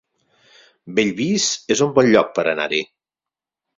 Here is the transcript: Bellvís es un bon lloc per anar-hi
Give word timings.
Bellvís 0.99 1.45
es 1.75 1.85
un 1.89 1.93
bon 1.99 2.11
lloc 2.15 2.33
per 2.39 2.47
anar-hi 2.55 2.85